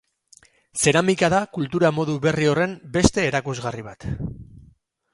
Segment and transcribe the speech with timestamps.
[0.83, 4.11] Zeramika da kultura modu berri horren beste erakusgarri bat.